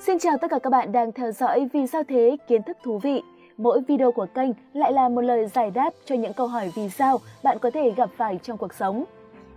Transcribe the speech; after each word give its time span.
Xin 0.00 0.18
chào 0.18 0.38
tất 0.38 0.50
cả 0.50 0.58
các 0.58 0.70
bạn 0.70 0.92
đang 0.92 1.12
theo 1.12 1.32
dõi 1.32 1.68
Vì 1.72 1.86
sao 1.86 2.02
thế 2.08 2.36
kiến 2.48 2.62
thức 2.62 2.76
thú 2.82 2.98
vị. 2.98 3.22
Mỗi 3.56 3.80
video 3.88 4.12
của 4.12 4.26
kênh 4.34 4.50
lại 4.72 4.92
là 4.92 5.08
một 5.08 5.20
lời 5.20 5.46
giải 5.46 5.70
đáp 5.70 5.90
cho 6.04 6.14
những 6.14 6.32
câu 6.32 6.46
hỏi 6.46 6.72
vì 6.74 6.88
sao 6.88 7.18
bạn 7.42 7.58
có 7.58 7.70
thể 7.70 7.90
gặp 7.90 8.10
phải 8.16 8.38
trong 8.42 8.58
cuộc 8.58 8.74
sống. 8.74 9.04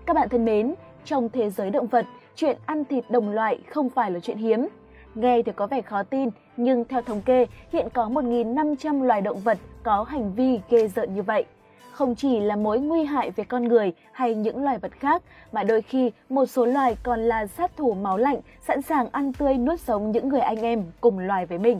Các 0.06 0.16
bạn 0.16 0.30
thân 0.30 0.46
mến, 0.46 0.74
trong 1.06 1.30
thế 1.30 1.50
giới 1.50 1.70
động 1.70 1.88
vật, 1.88 2.06
chuyện 2.36 2.58
ăn 2.66 2.86
thịt 2.86 3.04
đồng 3.10 3.30
loại 3.30 3.60
không 3.70 3.90
phải 3.90 4.12
là 4.12 4.20
chuyện 4.20 4.38
hiếm. 4.38 4.68
Nghe 5.16 5.42
thì 5.42 5.52
có 5.52 5.68
vẻ 5.68 5.82
khó 5.82 6.04
tin, 6.04 6.30
nhưng 6.58 6.86
theo 6.86 7.02
thống 7.02 7.22
kê, 7.22 7.46
hiện 7.72 7.88
có 7.94 8.10
1.500 8.10 9.04
loài 9.04 9.22
động 9.22 9.40
vật 9.40 9.58
có 9.84 10.04
hành 10.04 10.34
vi 10.36 10.60
ghê 10.70 10.88
rợn 10.88 11.16
như 11.16 11.22
vậy 11.22 11.46
không 11.92 12.16
chỉ 12.16 12.40
là 12.40 12.56
mối 12.56 12.80
nguy 12.80 13.04
hại 13.04 13.32
về 13.32 13.44
con 13.44 13.68
người 13.68 13.94
hay 14.12 14.36
những 14.36 14.64
loài 14.64 14.78
vật 14.78 14.92
khác, 15.00 15.22
mà 15.52 15.64
đôi 15.64 15.82
khi 15.82 16.12
một 16.30 16.46
số 16.46 16.66
loài 16.66 16.98
còn 17.04 17.20
là 17.20 17.48
sát 17.48 17.78
thủ 17.78 17.94
máu 17.94 18.18
lạnh, 18.18 18.40
sẵn 18.68 18.82
sàng 18.82 19.10
ăn 19.12 19.34
tươi 19.34 19.58
nuốt 19.58 19.80
sống 19.80 20.12
những 20.12 20.30
người 20.30 20.42
anh 20.42 20.62
em 20.62 20.84
cùng 21.02 21.20
loài 21.20 21.46
với 21.46 21.58
mình. 21.58 21.78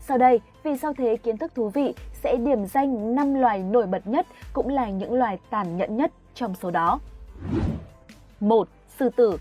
Sau 0.00 0.18
đây, 0.18 0.40
vì 0.62 0.76
sao 0.76 0.94
thế 0.94 1.16
kiến 1.16 1.36
thức 1.36 1.54
thú 1.54 1.68
vị 1.68 1.94
sẽ 2.12 2.36
điểm 2.36 2.66
danh 2.66 3.14
5 3.14 3.34
loài 3.34 3.58
nổi 3.58 3.86
bật 3.86 4.06
nhất 4.06 4.26
cũng 4.52 4.68
là 4.68 4.90
những 4.90 5.14
loài 5.14 5.38
tàn 5.50 5.76
nhẫn 5.76 5.96
nhất 5.96 6.12
trong 6.34 6.54
số 6.54 6.70
đó. 6.70 7.00
1. 8.40 8.68
Sư 8.98 9.08
tử 9.16 9.38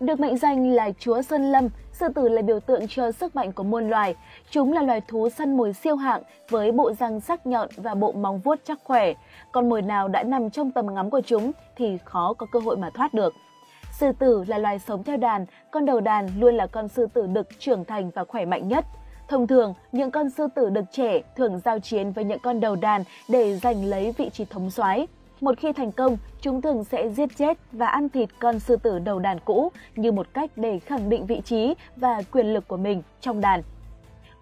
Được 0.00 0.20
mệnh 0.20 0.36
danh 0.36 0.70
là 0.70 0.90
chúa 0.98 1.22
Sơn 1.22 1.52
Lâm, 1.52 1.68
sư 2.00 2.06
tử 2.14 2.28
là 2.28 2.42
biểu 2.42 2.60
tượng 2.60 2.88
cho 2.88 3.12
sức 3.12 3.36
mạnh 3.36 3.52
của 3.52 3.62
muôn 3.62 3.90
loài. 3.90 4.14
Chúng 4.50 4.72
là 4.72 4.82
loài 4.82 5.00
thú 5.08 5.28
săn 5.28 5.56
mồi 5.56 5.72
siêu 5.72 5.96
hạng 5.96 6.22
với 6.48 6.72
bộ 6.72 6.92
răng 6.92 7.20
sắc 7.20 7.46
nhọn 7.46 7.68
và 7.76 7.94
bộ 7.94 8.12
móng 8.12 8.40
vuốt 8.40 8.60
chắc 8.64 8.78
khỏe. 8.84 9.12
Con 9.52 9.68
mồi 9.68 9.82
nào 9.82 10.08
đã 10.08 10.22
nằm 10.22 10.50
trong 10.50 10.70
tầm 10.70 10.94
ngắm 10.94 11.10
của 11.10 11.20
chúng 11.20 11.52
thì 11.76 11.98
khó 12.04 12.32
có 12.32 12.46
cơ 12.52 12.58
hội 12.58 12.76
mà 12.76 12.90
thoát 12.90 13.14
được. 13.14 13.34
Sư 13.92 14.12
tử 14.18 14.44
là 14.46 14.58
loài 14.58 14.78
sống 14.78 15.04
theo 15.04 15.16
đàn, 15.16 15.46
con 15.70 15.86
đầu 15.86 16.00
đàn 16.00 16.28
luôn 16.40 16.54
là 16.54 16.66
con 16.66 16.88
sư 16.88 17.06
tử 17.14 17.26
đực 17.26 17.48
trưởng 17.58 17.84
thành 17.84 18.10
và 18.10 18.24
khỏe 18.24 18.44
mạnh 18.44 18.68
nhất. 18.68 18.84
Thông 19.28 19.46
thường, 19.46 19.74
những 19.92 20.10
con 20.10 20.30
sư 20.30 20.46
tử 20.54 20.68
đực 20.70 20.84
trẻ 20.92 21.20
thường 21.36 21.60
giao 21.64 21.78
chiến 21.78 22.12
với 22.12 22.24
những 22.24 22.38
con 22.42 22.60
đầu 22.60 22.76
đàn 22.76 23.02
để 23.28 23.56
giành 23.56 23.84
lấy 23.84 24.14
vị 24.18 24.30
trí 24.32 24.44
thống 24.44 24.70
soái. 24.70 25.06
Một 25.40 25.58
khi 25.58 25.72
thành 25.72 25.92
công, 25.92 26.16
chúng 26.40 26.62
thường 26.62 26.84
sẽ 26.84 27.08
giết 27.08 27.36
chết 27.36 27.58
và 27.72 27.86
ăn 27.86 28.08
thịt 28.08 28.28
con 28.38 28.58
sư 28.58 28.76
tử 28.76 28.98
đầu 28.98 29.18
đàn 29.18 29.40
cũ 29.40 29.72
như 29.96 30.12
một 30.12 30.26
cách 30.34 30.50
để 30.56 30.78
khẳng 30.78 31.08
định 31.08 31.26
vị 31.26 31.40
trí 31.44 31.74
và 31.96 32.22
quyền 32.32 32.54
lực 32.54 32.68
của 32.68 32.76
mình 32.76 33.02
trong 33.20 33.40
đàn. 33.40 33.62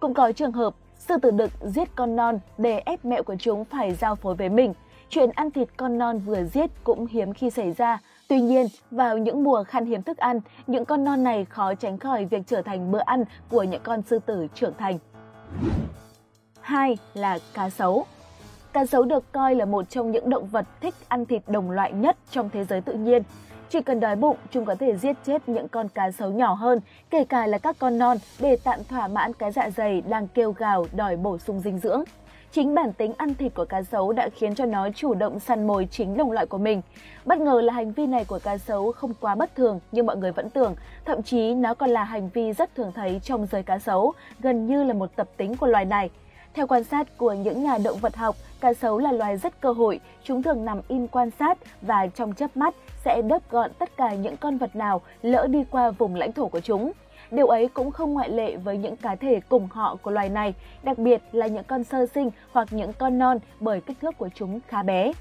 Cũng 0.00 0.14
có 0.14 0.32
trường 0.32 0.52
hợp 0.52 0.74
sư 0.98 1.14
tử 1.22 1.30
đực 1.30 1.50
giết 1.60 1.88
con 1.96 2.16
non 2.16 2.38
để 2.58 2.78
ép 2.78 3.04
mẹ 3.04 3.22
của 3.22 3.36
chúng 3.38 3.64
phải 3.64 3.94
giao 3.94 4.14
phối 4.14 4.34
với 4.34 4.48
mình. 4.48 4.74
Chuyện 5.08 5.30
ăn 5.34 5.50
thịt 5.50 5.68
con 5.76 5.98
non 5.98 6.18
vừa 6.18 6.44
giết 6.44 6.70
cũng 6.84 7.06
hiếm 7.06 7.32
khi 7.32 7.50
xảy 7.50 7.72
ra. 7.72 7.98
Tuy 8.28 8.40
nhiên, 8.40 8.66
vào 8.90 9.18
những 9.18 9.44
mùa 9.44 9.64
khan 9.64 9.86
hiếm 9.86 10.02
thức 10.02 10.16
ăn, 10.16 10.40
những 10.66 10.84
con 10.84 11.04
non 11.04 11.24
này 11.24 11.44
khó 11.44 11.74
tránh 11.74 11.98
khỏi 11.98 12.24
việc 12.24 12.42
trở 12.46 12.62
thành 12.62 12.90
bữa 12.90 13.02
ăn 13.04 13.24
của 13.50 13.62
những 13.62 13.82
con 13.82 14.02
sư 14.02 14.18
tử 14.26 14.46
trưởng 14.54 14.74
thành. 14.78 14.98
2 16.60 16.98
là 17.14 17.38
cá 17.54 17.70
sấu. 17.70 18.06
Cá 18.74 18.86
sấu 18.86 19.02
được 19.02 19.32
coi 19.32 19.54
là 19.54 19.64
một 19.64 19.90
trong 19.90 20.10
những 20.10 20.30
động 20.30 20.46
vật 20.46 20.66
thích 20.80 20.94
ăn 21.08 21.26
thịt 21.26 21.42
đồng 21.46 21.70
loại 21.70 21.92
nhất 21.92 22.16
trong 22.30 22.50
thế 22.50 22.64
giới 22.64 22.80
tự 22.80 22.92
nhiên. 22.92 23.22
Chỉ 23.68 23.80
cần 23.80 24.00
đói 24.00 24.16
bụng, 24.16 24.36
chúng 24.50 24.64
có 24.64 24.74
thể 24.74 24.96
giết 24.96 25.16
chết 25.24 25.48
những 25.48 25.68
con 25.68 25.88
cá 25.88 26.10
sấu 26.10 26.30
nhỏ 26.30 26.52
hơn, 26.52 26.80
kể 27.10 27.24
cả 27.24 27.46
là 27.46 27.58
các 27.58 27.76
con 27.78 27.98
non, 27.98 28.16
để 28.40 28.56
tạm 28.64 28.80
thỏa 28.88 29.08
mãn 29.08 29.32
cái 29.32 29.52
dạ 29.52 29.70
dày 29.76 30.00
đang 30.00 30.28
kêu 30.28 30.52
gào 30.52 30.86
đòi 30.92 31.16
bổ 31.16 31.38
sung 31.38 31.60
dinh 31.60 31.78
dưỡng. 31.78 32.02
Chính 32.52 32.74
bản 32.74 32.92
tính 32.92 33.12
ăn 33.16 33.34
thịt 33.34 33.54
của 33.54 33.64
cá 33.64 33.82
sấu 33.82 34.12
đã 34.12 34.28
khiến 34.28 34.54
cho 34.54 34.64
nó 34.64 34.88
chủ 34.94 35.14
động 35.14 35.40
săn 35.40 35.66
mồi 35.66 35.88
chính 35.90 36.16
đồng 36.16 36.32
loại 36.32 36.46
của 36.46 36.58
mình. 36.58 36.82
Bất 37.24 37.38
ngờ 37.38 37.60
là 37.60 37.72
hành 37.72 37.92
vi 37.92 38.06
này 38.06 38.24
của 38.24 38.38
cá 38.38 38.58
sấu 38.58 38.92
không 38.92 39.12
quá 39.20 39.34
bất 39.34 39.54
thường 39.54 39.80
như 39.92 40.02
mọi 40.02 40.16
người 40.16 40.32
vẫn 40.32 40.50
tưởng, 40.50 40.74
thậm 41.04 41.22
chí 41.22 41.54
nó 41.54 41.74
còn 41.74 41.90
là 41.90 42.04
hành 42.04 42.28
vi 42.28 42.52
rất 42.52 42.74
thường 42.74 42.92
thấy 42.94 43.20
trong 43.22 43.46
giới 43.46 43.62
cá 43.62 43.78
sấu, 43.78 44.12
gần 44.40 44.66
như 44.66 44.84
là 44.84 44.94
một 44.94 45.16
tập 45.16 45.28
tính 45.36 45.56
của 45.56 45.66
loài 45.66 45.84
này. 45.84 46.10
Theo 46.54 46.66
quan 46.66 46.84
sát 46.84 47.18
của 47.18 47.32
những 47.32 47.62
nhà 47.62 47.78
động 47.84 47.98
vật 47.98 48.16
học, 48.16 48.36
cá 48.60 48.74
sấu 48.74 48.98
là 48.98 49.12
loài 49.12 49.36
rất 49.36 49.60
cơ 49.60 49.72
hội, 49.72 50.00
chúng 50.24 50.42
thường 50.42 50.64
nằm 50.64 50.80
in 50.88 51.06
quan 51.06 51.30
sát 51.38 51.58
và 51.82 52.06
trong 52.06 52.34
chớp 52.34 52.56
mắt 52.56 52.74
sẽ 53.04 53.22
đớp 53.22 53.50
gọn 53.50 53.70
tất 53.78 53.96
cả 53.96 54.14
những 54.14 54.36
con 54.36 54.58
vật 54.58 54.76
nào 54.76 55.00
lỡ 55.22 55.46
đi 55.46 55.64
qua 55.70 55.90
vùng 55.90 56.14
lãnh 56.14 56.32
thổ 56.32 56.48
của 56.48 56.60
chúng. 56.60 56.92
Điều 57.30 57.46
ấy 57.46 57.68
cũng 57.68 57.90
không 57.90 58.12
ngoại 58.12 58.30
lệ 58.30 58.56
với 58.56 58.78
những 58.78 58.96
cá 58.96 59.16
thể 59.16 59.40
cùng 59.48 59.68
họ 59.70 59.96
của 60.02 60.10
loài 60.10 60.28
này, 60.28 60.54
đặc 60.82 60.98
biệt 60.98 61.22
là 61.32 61.46
những 61.46 61.64
con 61.64 61.84
sơ 61.84 62.06
sinh 62.14 62.30
hoặc 62.52 62.68
những 62.70 62.92
con 62.92 63.18
non 63.18 63.38
bởi 63.60 63.80
kích 63.80 63.96
thước 64.00 64.18
của 64.18 64.28
chúng 64.34 64.60
khá 64.68 64.82
bé. 64.82 65.12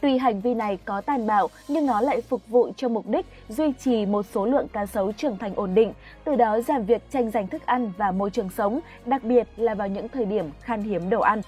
Tuy 0.00 0.18
hành 0.18 0.40
vi 0.40 0.54
này 0.54 0.78
có 0.84 1.00
tàn 1.00 1.26
bạo 1.26 1.48
nhưng 1.68 1.86
nó 1.86 2.00
lại 2.00 2.20
phục 2.20 2.48
vụ 2.48 2.70
cho 2.76 2.88
mục 2.88 3.06
đích 3.06 3.26
duy 3.48 3.72
trì 3.72 4.06
một 4.06 4.26
số 4.34 4.46
lượng 4.46 4.68
cá 4.68 4.86
sấu 4.86 5.12
trưởng 5.12 5.38
thành 5.38 5.54
ổn 5.54 5.74
định, 5.74 5.92
từ 6.24 6.36
đó 6.36 6.60
giảm 6.60 6.84
việc 6.84 7.10
tranh 7.10 7.30
giành 7.30 7.46
thức 7.46 7.66
ăn 7.66 7.92
và 7.96 8.12
môi 8.12 8.30
trường 8.30 8.50
sống, 8.50 8.80
đặc 9.06 9.24
biệt 9.24 9.48
là 9.56 9.74
vào 9.74 9.88
những 9.88 10.08
thời 10.08 10.24
điểm 10.24 10.50
khan 10.60 10.82
hiếm 10.82 11.10
đồ 11.10 11.20
ăn. 11.20 11.40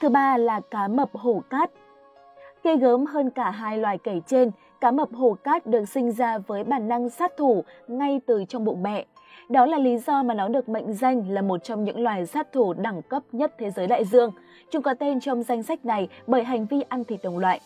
Thứ 0.00 0.08
ba 0.08 0.36
là 0.36 0.60
cá 0.70 0.88
mập 0.88 1.10
hổ 1.12 1.42
cát. 1.50 1.70
Ghê 2.64 2.76
gớm 2.76 3.06
hơn 3.06 3.30
cả 3.30 3.50
hai 3.50 3.78
loài 3.78 3.98
kể 3.98 4.20
trên, 4.26 4.50
cá 4.80 4.90
mập 4.90 5.12
hồ 5.12 5.36
cát 5.44 5.66
được 5.66 5.88
sinh 5.88 6.12
ra 6.12 6.38
với 6.38 6.64
bản 6.64 6.88
năng 6.88 7.10
sát 7.10 7.36
thủ 7.36 7.64
ngay 7.88 8.20
từ 8.26 8.44
trong 8.48 8.64
bụng 8.64 8.82
mẹ. 8.82 9.06
Đó 9.48 9.66
là 9.66 9.78
lý 9.78 9.98
do 9.98 10.22
mà 10.22 10.34
nó 10.34 10.48
được 10.48 10.68
mệnh 10.68 10.92
danh 10.92 11.30
là 11.30 11.42
một 11.42 11.64
trong 11.64 11.84
những 11.84 12.00
loài 12.00 12.26
sát 12.26 12.52
thủ 12.52 12.72
đẳng 12.72 13.02
cấp 13.02 13.22
nhất 13.32 13.54
thế 13.58 13.70
giới 13.70 13.86
đại 13.86 14.04
dương. 14.04 14.30
Chúng 14.70 14.82
có 14.82 14.94
tên 14.94 15.20
trong 15.20 15.42
danh 15.42 15.62
sách 15.62 15.84
này 15.84 16.08
bởi 16.26 16.44
hành 16.44 16.66
vi 16.66 16.80
ăn 16.88 17.04
thịt 17.04 17.20
đồng 17.22 17.38
loại. 17.38 17.60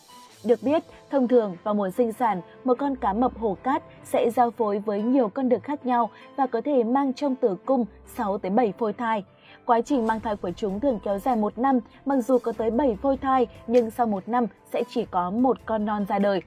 Được 0.45 0.59
biết, 0.63 0.83
thông 1.09 1.27
thường 1.27 1.57
vào 1.63 1.73
mùa 1.73 1.89
sinh 1.89 2.13
sản, 2.13 2.41
một 2.63 2.77
con 2.77 2.95
cá 2.95 3.13
mập 3.13 3.37
hồ 3.37 3.57
cát 3.63 3.83
sẽ 4.03 4.29
giao 4.29 4.51
phối 4.51 4.79
với 4.79 5.01
nhiều 5.01 5.29
con 5.29 5.49
đực 5.49 5.63
khác 5.63 5.85
nhau 5.85 6.09
và 6.35 6.47
có 6.47 6.61
thể 6.61 6.83
mang 6.83 7.13
trong 7.13 7.35
tử 7.35 7.55
cung 7.65 7.85
6 8.05 8.37
tới 8.37 8.51
7 8.51 8.73
phôi 8.77 8.93
thai. 8.93 9.23
Quá 9.65 9.81
trình 9.81 10.07
mang 10.07 10.19
thai 10.19 10.35
của 10.35 10.51
chúng 10.51 10.79
thường 10.79 10.99
kéo 11.03 11.19
dài 11.19 11.35
một 11.35 11.57
năm, 11.57 11.79
mặc 12.05 12.17
dù 12.17 12.37
có 12.37 12.51
tới 12.51 12.71
7 12.71 12.95
phôi 13.01 13.17
thai 13.17 13.47
nhưng 13.67 13.91
sau 13.91 14.07
một 14.07 14.29
năm 14.29 14.45
sẽ 14.73 14.83
chỉ 14.89 15.05
có 15.11 15.31
một 15.31 15.57
con 15.65 15.85
non 15.85 16.05
ra 16.09 16.19
đời. 16.19 16.41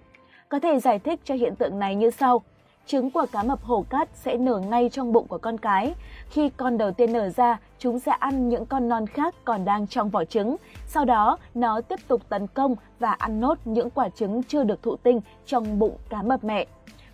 Có 0.49 0.59
thể 0.59 0.81
giải 0.81 0.99
thích 0.99 1.21
cho 1.25 1.34
hiện 1.34 1.56
tượng 1.56 1.78
này 1.78 1.94
như 1.94 2.10
sau. 2.10 2.43
Trứng 2.87 3.10
của 3.10 3.27
cá 3.32 3.43
mập 3.43 3.62
hổ 3.62 3.84
cát 3.91 4.09
sẽ 4.15 4.37
nở 4.37 4.59
ngay 4.59 4.88
trong 4.93 5.12
bụng 5.12 5.27
của 5.27 5.38
con 5.38 5.59
cái. 5.59 5.94
Khi 6.31 6.50
con 6.56 6.78
đầu 6.78 6.91
tiên 6.91 7.12
nở 7.12 7.28
ra, 7.28 7.59
chúng 7.78 7.99
sẽ 7.99 8.12
ăn 8.12 8.49
những 8.49 8.66
con 8.66 8.88
non 8.88 9.06
khác 9.06 9.34
còn 9.44 9.65
đang 9.65 9.87
trong 9.87 10.10
vỏ 10.10 10.25
trứng. 10.25 10.56
Sau 10.87 11.04
đó, 11.04 11.38
nó 11.54 11.81
tiếp 11.81 12.00
tục 12.09 12.22
tấn 12.28 12.47
công 12.47 12.77
và 12.99 13.12
ăn 13.12 13.41
nốt 13.41 13.59
những 13.65 13.91
quả 13.91 14.09
trứng 14.09 14.43
chưa 14.43 14.65
được 14.65 14.83
thụ 14.83 14.97
tinh 14.97 15.21
trong 15.47 15.78
bụng 15.78 15.97
cá 16.09 16.22
mập 16.22 16.44
mẹ. 16.44 16.66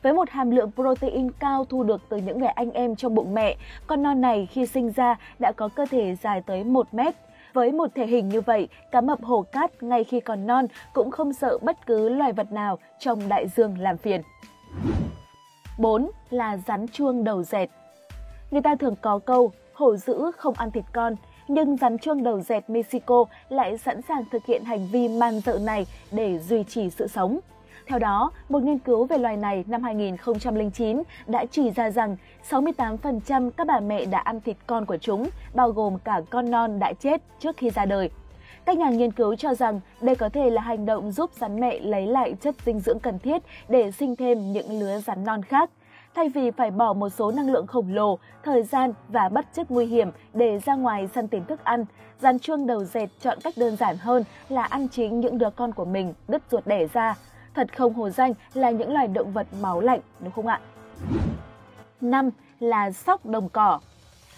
Với 0.03 0.13
một 0.13 0.31
hàm 0.31 0.51
lượng 0.51 0.71
protein 0.75 1.31
cao 1.31 1.65
thu 1.65 1.83
được 1.83 2.01
từ 2.09 2.17
những 2.17 2.39
người 2.39 2.49
anh 2.49 2.71
em 2.71 2.97
trong 2.97 3.15
bụng 3.15 3.35
mẹ, 3.35 3.57
con 3.87 4.03
non 4.03 4.21
này 4.21 4.47
khi 4.47 4.67
sinh 4.67 4.91
ra 4.91 5.19
đã 5.39 5.53
có 5.53 5.69
cơ 5.69 5.87
thể 5.91 6.17
dài 6.23 6.43
tới 6.47 6.65
1 6.65 6.95
mét. 6.95 7.15
Với 7.53 7.73
một 7.73 7.91
thể 7.95 8.07
hình 8.07 8.29
như 8.29 8.41
vậy, 8.41 8.69
cá 8.93 9.01
mập 9.01 9.23
hồ 9.23 9.43
cát 9.43 9.83
ngay 9.83 10.05
khi 10.05 10.21
còn 10.21 10.47
non 10.47 10.67
cũng 10.93 11.11
không 11.11 11.33
sợ 11.33 11.59
bất 11.63 11.87
cứ 11.87 12.09
loài 12.09 12.33
vật 12.33 12.53
nào 12.53 12.79
trong 12.99 13.29
đại 13.29 13.49
dương 13.49 13.79
làm 13.79 13.97
phiền. 13.97 14.23
4 15.79 16.11
là 16.31 16.57
rắn 16.57 16.89
chuông 16.89 17.25
đầu 17.25 17.43
dẹt. 17.43 17.71
Người 18.51 18.63
ta 18.63 18.75
thường 18.75 18.95
có 19.03 19.19
câu 19.19 19.53
hổ 19.75 19.97
dữ 19.97 20.31
không 20.37 20.55
ăn 20.55 20.71
thịt 20.71 20.85
con, 20.93 21.15
nhưng 21.49 21.77
rắn 21.77 21.99
chuông 21.99 22.23
đầu 22.23 22.41
dẹt 22.41 22.71
Mexico 22.71 23.25
lại 23.49 23.79
sẵn 23.79 24.03
sàng 24.03 24.25
thực 24.33 24.47
hiện 24.47 24.65
hành 24.65 24.87
vi 24.93 25.09
man 25.09 25.41
dợ 25.41 25.59
này 25.59 25.87
để 26.13 26.39
duy 26.39 26.65
trì 26.65 26.91
sự 26.91 27.07
sống. 27.07 27.41
Theo 27.91 27.99
đó, 27.99 28.33
một 28.49 28.63
nghiên 28.63 28.79
cứu 28.79 29.05
về 29.05 29.19
loài 29.19 29.37
này 29.37 29.65
năm 29.67 29.83
2009 29.83 31.03
đã 31.27 31.45
chỉ 31.51 31.71
ra 31.71 31.91
rằng 31.91 32.17
68% 32.51 33.51
các 33.51 33.67
bà 33.67 33.81
mẹ 33.81 34.05
đã 34.05 34.19
ăn 34.19 34.41
thịt 34.41 34.57
con 34.67 34.87
của 34.87 34.97
chúng, 34.97 35.29
bao 35.55 35.71
gồm 35.71 35.99
cả 35.99 36.21
con 36.31 36.51
non 36.51 36.79
đã 36.79 36.93
chết 36.93 37.23
trước 37.39 37.57
khi 37.57 37.71
ra 37.71 37.85
đời. 37.85 38.11
Các 38.65 38.79
nhà 38.79 38.91
nghiên 38.91 39.13
cứu 39.13 39.37
cho 39.37 39.55
rằng 39.55 39.81
đây 40.01 40.15
có 40.17 40.29
thể 40.29 40.51
là 40.51 40.63
hành 40.63 40.87
động 40.87 41.13
giúp 41.13 41.31
rắn 41.41 41.61
mẹ 41.61 41.81
lấy 41.81 42.07
lại 42.07 42.35
chất 42.41 42.55
dinh 42.65 42.81
dưỡng 42.81 42.99
cần 42.99 43.19
thiết 43.19 43.43
để 43.69 43.91
sinh 43.91 44.17
thêm 44.17 44.53
những 44.53 44.81
lứa 44.81 44.99
rắn 45.07 45.25
non 45.25 45.43
khác. 45.43 45.71
Thay 46.15 46.29
vì 46.29 46.51
phải 46.51 46.71
bỏ 46.71 46.93
một 46.93 47.09
số 47.09 47.31
năng 47.31 47.51
lượng 47.51 47.67
khổng 47.67 47.95
lồ, 47.95 48.19
thời 48.43 48.63
gian 48.63 48.93
và 49.09 49.29
bất 49.29 49.47
chấp 49.55 49.71
nguy 49.71 49.87
hiểm 49.87 50.11
để 50.35 50.59
ra 50.59 50.75
ngoài 50.75 51.09
săn 51.15 51.29
tìm 51.29 51.45
thức 51.45 51.65
ăn, 51.65 51.85
rắn 52.21 52.39
chuông 52.39 52.67
đầu 52.67 52.85
dệt 52.85 53.07
chọn 53.21 53.39
cách 53.43 53.55
đơn 53.57 53.77
giản 53.77 53.97
hơn 53.97 54.25
là 54.49 54.63
ăn 54.63 54.89
chính 54.89 55.21
những 55.21 55.39
đứa 55.39 55.51
con 55.51 55.73
của 55.73 55.85
mình 55.85 56.15
đứt 56.29 56.43
ruột 56.51 56.67
đẻ 56.67 56.87
ra. 56.93 57.17
Thật 57.61 57.77
không 57.77 57.95
hồ 57.95 58.11
danh 58.11 58.35
là 58.55 58.71
những 58.71 58.93
loài 58.93 59.09
động 59.09 59.33
vật 59.33 59.47
máu 59.61 59.81
lạnh, 59.81 60.01
đúng 60.21 60.33
không 60.33 60.47
ạ? 60.47 60.61
5 62.01 62.31
là 62.61 62.91
sóc 62.91 63.27
đồng 63.27 63.49
cỏ. 63.49 63.81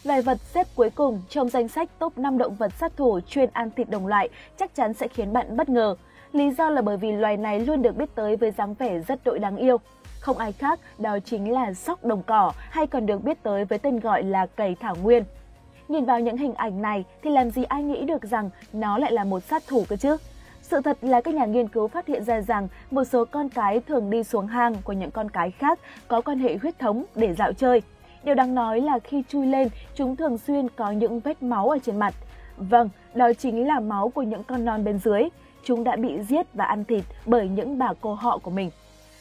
Loài 0.05 0.23
vật 0.23 0.39
xếp 0.41 0.67
cuối 0.77 0.91
cùng 0.91 1.23
trong 1.29 1.49
danh 1.49 1.69
sách 1.69 1.91
top 1.99 2.19
5 2.19 2.39
động 2.39 2.55
vật 2.55 2.73
sát 2.81 2.93
thủ 2.97 3.21
chuyên 3.21 3.51
ăn 3.53 3.71
thịt 3.71 3.91
đồng 3.91 4.07
loại 4.07 4.29
chắc 4.59 4.75
chắn 4.75 4.95
sẽ 4.95 5.09
khiến 5.09 5.33
bạn 5.33 5.57
bất 5.57 5.69
ngờ. 5.69 5.95
Lý 6.33 6.51
do 6.51 6.71
là 6.71 6.83
bởi 6.83 6.97
vì 6.97 7.13
loài 7.13 7.37
này 7.37 7.61
luôn 7.61 7.83
được 7.83 7.97
biết 7.97 8.15
tới 8.15 8.37
với 8.37 8.51
dáng 8.51 8.75
vẻ 8.75 8.99
rất 8.99 9.25
đội 9.25 9.39
đáng 9.39 9.57
yêu. 9.57 9.77
Không 10.21 10.39
ai 10.39 10.53
khác, 10.53 10.81
đó 10.99 11.19
chính 11.25 11.53
là 11.53 11.75
sóc 11.75 12.05
đồng 12.05 12.23
cỏ 12.23 12.53
hay 12.71 12.87
còn 12.87 13.07
được 13.07 13.25
biết 13.25 13.43
tới 13.43 13.65
với 13.65 13.79
tên 13.79 14.01
gọi 14.01 14.23
là 14.23 14.47
cầy 14.47 14.75
thảo 14.75 14.97
nguyên. 15.03 15.25
Nhìn 15.89 16.05
vào 16.05 16.21
những 16.21 16.37
hình 16.37 16.55
ảnh 16.55 16.83
này 16.83 17.05
thì 17.23 17.31
làm 17.31 17.51
gì 17.51 17.65
ai 17.65 17.83
nghĩ 17.83 18.05
được 18.05 18.23
rằng 18.25 18.51
nó 18.73 18.99
lại 18.99 19.13
là 19.13 19.25
một 19.25 19.41
sát 19.41 19.63
thủ 19.67 19.85
cơ 19.89 19.97
chứ? 19.97 20.17
Sự 20.73 20.81
thật 20.81 20.99
là 21.03 21.21
các 21.21 21.35
nhà 21.35 21.45
nghiên 21.45 21.69
cứu 21.69 21.89
phát 21.89 22.07
hiện 22.07 22.25
ra 22.25 22.41
rằng 22.41 22.69
một 22.91 23.05
số 23.05 23.25
con 23.25 23.49
cái 23.49 23.81
thường 23.81 24.11
đi 24.11 24.25
xuống 24.25 24.47
hang 24.47 24.75
của 24.85 24.93
những 24.93 25.11
con 25.11 25.31
cái 25.31 25.51
khác 25.51 25.79
có 26.09 26.21
quan 26.21 26.39
hệ 26.39 26.57
huyết 26.57 26.79
thống 26.79 27.05
để 27.15 27.35
dạo 27.35 27.53
chơi. 27.53 27.83
Điều 28.25 28.35
đáng 28.35 28.55
nói 28.55 28.81
là 28.81 28.99
khi 28.99 29.23
chui 29.29 29.47
lên, 29.47 29.69
chúng 29.95 30.17
thường 30.17 30.39
xuyên 30.39 30.69
có 30.77 30.91
những 30.91 31.21
vết 31.21 31.43
máu 31.43 31.69
ở 31.69 31.79
trên 31.85 31.99
mặt. 31.99 32.15
Vâng, 32.57 32.89
đó 33.15 33.33
chính 33.39 33.67
là 33.69 33.81
máu 33.81 34.09
của 34.09 34.23
những 34.23 34.45
con 34.45 34.65
non 34.65 34.85
bên 34.85 34.99
dưới. 34.99 35.23
Chúng 35.65 35.85
đã 35.85 35.97
bị 35.97 36.23
giết 36.29 36.47
và 36.55 36.65
ăn 36.65 36.85
thịt 36.85 37.05
bởi 37.27 37.49
những 37.49 37.79
bà 37.79 37.89
cô 38.01 38.15
họ 38.15 38.39
của 38.39 38.51
mình. 38.51 38.71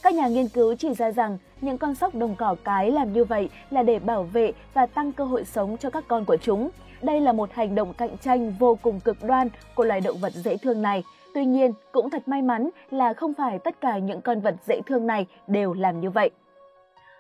Các 0.04 0.14
nhà 0.14 0.28
nghiên 0.28 0.48
cứu 0.48 0.76
chỉ 0.76 0.94
ra 0.94 1.12
rằng 1.12 1.38
những 1.62 1.78
con 1.78 1.96
sóc 1.96 2.16
đồng 2.16 2.36
cỏ 2.36 2.56
cái 2.64 2.92
làm 2.92 3.14
như 3.14 3.24
vậy 3.24 3.50
là 3.70 3.84
để 3.84 4.00
bảo 4.00 4.24
vệ 4.24 4.52
và 4.74 4.86
tăng 4.86 5.12
cơ 5.12 5.24
hội 5.24 5.46
sống 5.46 5.78
cho 5.78 5.90
các 5.90 6.04
con 6.08 6.26
của 6.26 6.38
chúng. 6.38 6.70
Đây 7.02 7.22
là 7.22 7.34
một 7.34 7.54
hành 7.54 7.76
động 7.76 7.94
cạnh 7.94 8.18
tranh 8.18 8.54
vô 8.60 8.78
cùng 8.82 9.00
cực 9.00 9.24
đoan 9.24 9.50
của 9.76 9.84
loài 9.84 10.02
động 10.02 10.18
vật 10.18 10.34
dễ 10.34 10.58
thương 10.58 10.82
này. 10.82 11.04
Tuy 11.34 11.46
nhiên, 11.46 11.74
cũng 11.92 12.10
thật 12.10 12.28
may 12.28 12.42
mắn 12.42 12.70
là 12.92 13.14
không 13.14 13.34
phải 13.34 13.60
tất 13.60 13.82
cả 13.82 13.98
những 13.98 14.22
con 14.22 14.42
vật 14.42 14.56
dễ 14.68 14.82
thương 14.86 15.08
này 15.08 15.26
đều 15.48 15.74
làm 15.74 16.02
như 16.02 16.10
vậy. 16.10 16.30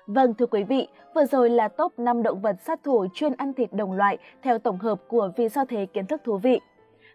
Vâng 0.07 0.33
thưa 0.33 0.45
quý 0.45 0.63
vị, 0.63 0.87
vừa 1.15 1.25
rồi 1.25 1.49
là 1.49 1.67
top 1.67 1.99
5 1.99 2.23
động 2.23 2.41
vật 2.41 2.55
sát 2.65 2.83
thủ 2.83 3.07
chuyên 3.13 3.33
ăn 3.37 3.53
thịt 3.53 3.73
đồng 3.73 3.91
loại 3.91 4.17
theo 4.43 4.59
tổng 4.59 4.77
hợp 4.77 4.99
của 5.07 5.31
Vì 5.37 5.49
sao 5.49 5.65
thế 5.69 5.85
kiến 5.85 6.05
thức 6.05 6.21
thú 6.23 6.37
vị. 6.37 6.59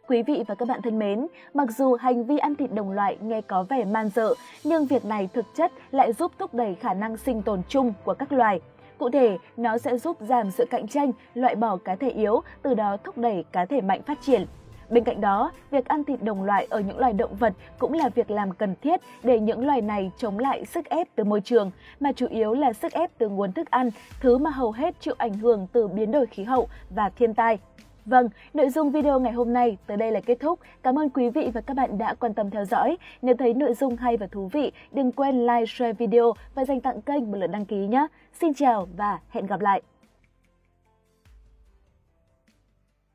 Quý 0.09 0.23
vị 0.23 0.45
và 0.47 0.55
các 0.55 0.69
bạn 0.69 0.83
thân 0.83 0.99
mến, 0.99 1.27
mặc 1.55 1.69
dù 1.71 1.95
hành 1.95 2.25
vi 2.25 2.39
ăn 2.39 2.55
thịt 2.55 2.73
đồng 2.73 2.93
loại 2.93 3.17
nghe 3.21 3.41
có 3.41 3.63
vẻ 3.63 3.85
man 3.85 4.09
dợ, 4.09 4.35
nhưng 4.65 4.87
việc 4.87 5.05
này 5.05 5.29
thực 5.33 5.45
chất 5.55 5.73
lại 5.91 6.13
giúp 6.13 6.33
thúc 6.39 6.55
đẩy 6.55 6.75
khả 6.75 6.95
năng 6.95 7.17
sinh 7.17 7.43
tồn 7.43 7.63
chung 7.69 7.93
của 8.05 8.15
các 8.15 8.33
loài. 8.33 8.61
Cụ 8.99 9.11
thể, 9.11 9.39
nó 9.57 9.79
sẽ 9.79 9.99
giúp 9.99 10.17
giảm 10.21 10.51
sự 10.51 10.65
cạnh 10.71 10.89
tranh, 10.89 11.13
loại 11.35 11.55
bỏ 11.55 11.77
cá 11.77 11.97
thể 11.97 12.11
yếu, 12.11 12.41
từ 12.63 12.75
đó 12.75 12.97
thúc 13.05 13.19
đẩy 13.19 13.45
cá 13.53 13.65
thể 13.65 13.81
mạnh 13.81 14.03
phát 14.03 14.19
triển. 14.23 14.47
Bên 14.91 15.05
cạnh 15.05 15.21
đó, 15.21 15.53
việc 15.71 15.85
ăn 15.89 16.05
thịt 16.05 16.23
đồng 16.23 16.45
loại 16.45 16.67
ở 16.71 16.81
những 16.81 16.99
loài 16.99 17.13
động 17.13 17.35
vật 17.35 17.53
cũng 17.79 17.93
là 17.93 18.09
việc 18.09 18.31
làm 18.31 18.53
cần 18.53 18.75
thiết 18.83 19.01
để 19.23 19.41
những 19.41 19.67
loài 19.67 19.81
này 19.81 20.11
chống 20.17 20.39
lại 20.39 20.65
sức 20.65 20.85
ép 20.89 21.09
từ 21.15 21.25
môi 21.25 21.41
trường, 21.41 21.71
mà 22.01 22.13
chủ 22.13 22.27
yếu 22.31 22.55
là 22.55 22.73
sức 22.73 22.93
ép 22.93 23.11
từ 23.19 23.29
nguồn 23.29 23.53
thức 23.53 23.71
ăn, 23.71 23.91
thứ 24.21 24.39
mà 24.39 24.51
hầu 24.51 24.73
hết 24.73 24.95
chịu 25.01 25.15
ảnh 25.19 25.35
hưởng 25.35 25.67
từ 25.73 25.89
biến 25.89 26.13
đổi 26.13 26.27
khí 26.27 26.45
hậu 26.45 26.69
và 26.91 27.09
thiên 27.09 27.35
tai. 27.35 27.59
Vâng, 28.07 28.29
nội 28.55 28.71
dung 28.71 28.91
video 28.91 29.21
ngày 29.21 29.33
hôm 29.33 29.53
nay 29.53 29.77
tới 29.87 29.97
đây 29.97 30.13
là 30.13 30.21
kết 30.21 30.41
thúc. 30.41 30.61
Cảm 30.83 30.99
ơn 30.99 31.11
quý 31.11 31.31
vị 31.31 31.51
và 31.55 31.61
các 31.61 31.75
bạn 31.75 31.99
đã 31.99 32.15
quan 32.15 32.35
tâm 32.35 32.51
theo 32.51 32.65
dõi. 32.65 32.97
Nếu 33.23 33.35
thấy 33.39 33.55
nội 33.55 33.75
dung 33.75 33.97
hay 33.97 34.17
và 34.17 34.27
thú 34.27 34.49
vị, 34.53 34.73
đừng 34.93 35.13
quên 35.13 35.47
like, 35.47 35.67
share 35.67 35.93
video 35.93 36.33
và 36.55 36.65
dành 36.65 36.81
tặng 36.81 37.03
kênh 37.03 37.31
một 37.31 37.39
lượt 37.39 37.47
đăng 37.47 37.65
ký 37.65 37.77
nhé. 37.77 38.07
Xin 38.33 38.55
chào 38.55 38.89
và 38.97 39.19
hẹn 39.31 39.47
gặp 39.47 39.61
lại! 39.61 39.83